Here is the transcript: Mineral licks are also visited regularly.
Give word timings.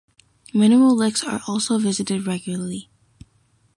Mineral 0.51 0.95
licks 0.95 1.23
are 1.23 1.43
also 1.47 1.77
visited 1.77 2.25
regularly. 2.25 2.89